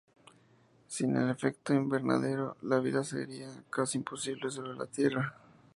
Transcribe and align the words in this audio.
Sin 0.87 1.15
el 1.15 1.29
efecto 1.29 1.75
invernadero, 1.75 2.57
la 2.63 2.79
vida 2.79 3.03
sería 3.03 3.51
casi 3.69 3.99
imposible 3.99 4.49
sobre 4.49 4.73
la 4.73 4.87
tierra. 4.87 5.35